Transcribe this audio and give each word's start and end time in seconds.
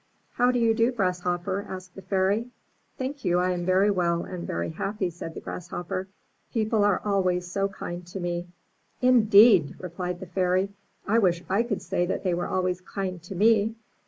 ''How 0.37 0.51
do 0.51 0.57
you 0.57 0.73
do. 0.73 0.91
Grasshopper?'' 0.91 1.67
asked 1.69 1.93
the 1.93 2.01
Fairy. 2.01 2.47
*'Thank 2.97 3.23
you, 3.23 3.37
I 3.37 3.51
am 3.51 3.67
very 3.67 3.91
well 3.91 4.23
and 4.23 4.47
very 4.47 4.69
happy," 4.71 5.11
said 5.11 5.35
the 5.35 5.39
Grasshopper. 5.41 6.07
'Teople 6.51 6.83
are 6.83 7.03
always 7.05 7.45
so 7.45 7.69
kind 7.69 8.03
to 8.07 8.19
me." 8.19 8.47
'Indeed!" 9.03 9.75
replied 9.77 10.19
the 10.19 10.25
Fairy. 10.25 10.71
'1 11.05 11.21
wish 11.21 11.43
I 11.49 11.61
could 11.61 11.83
say 11.83 12.07
that 12.07 12.23
they 12.23 12.33
were 12.33 12.47
always 12.47 12.81
kind 12.81 13.21
to 13.21 13.35
me. 13.35 13.75